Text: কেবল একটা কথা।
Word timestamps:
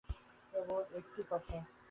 কেবল 0.53 0.81
একটা 0.97 1.21
কথা। 1.29 1.57